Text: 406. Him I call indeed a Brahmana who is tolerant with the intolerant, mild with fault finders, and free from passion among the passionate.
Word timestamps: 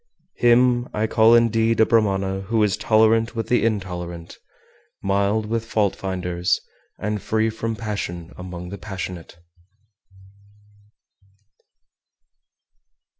406. 0.39 0.45
Him 0.47 0.89
I 0.95 1.05
call 1.05 1.35
indeed 1.35 1.79
a 1.79 1.85
Brahmana 1.85 2.41
who 2.47 2.63
is 2.63 2.75
tolerant 2.75 3.35
with 3.35 3.49
the 3.49 3.63
intolerant, 3.63 4.39
mild 5.03 5.45
with 5.45 5.63
fault 5.63 5.95
finders, 5.95 6.59
and 6.97 7.21
free 7.21 7.51
from 7.51 7.75
passion 7.75 8.33
among 8.35 8.69
the 8.69 8.79
passionate. 8.79 9.37